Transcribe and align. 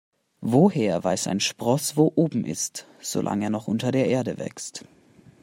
Woher 0.41 1.03
weiß 1.03 1.27
ein 1.27 1.39
Spross, 1.39 1.95
wo 1.95 2.11
oben 2.15 2.43
ist, 2.43 2.87
solange 3.01 3.43
er 3.43 3.49
noch 3.51 3.67
unter 3.67 3.91
der 3.91 4.07
Erde 4.07 4.39
wächst? 4.39 4.83